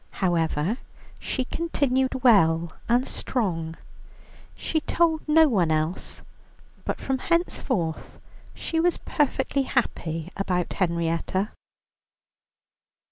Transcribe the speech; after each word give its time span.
However, 0.25 0.77
she 1.19 1.45
continued 1.45 2.23
well 2.23 2.73
and 2.89 3.07
strong. 3.07 3.75
She 4.55 4.79
told 4.79 5.21
no 5.27 5.47
one 5.47 5.69
else, 5.69 6.23
but 6.85 6.99
from 6.99 7.19
henceforth 7.19 8.19
she 8.55 8.79
was 8.79 8.97
perfectly 8.97 9.61
happy 9.61 10.31
about 10.35 10.73
Henrietta. 10.73 11.51